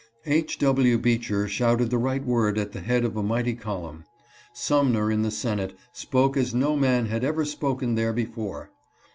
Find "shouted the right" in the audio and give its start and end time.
1.47-2.25